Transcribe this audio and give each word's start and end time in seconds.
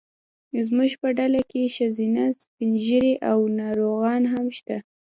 زموږ 0.65 0.91
په 1.01 1.07
ډله 1.17 1.41
کې 1.49 1.73
ښځینه، 1.75 2.23
سپین 2.41 2.71
ږیري 2.85 3.13
او 3.29 3.37
ناروغان 3.59 4.21
هم 4.33 4.45
شته. 4.57 4.77